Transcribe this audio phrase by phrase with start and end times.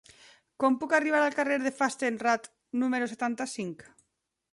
[0.61, 2.49] Com puc arribar al carrer de Fastenrath
[2.85, 3.85] número setanta-cinc?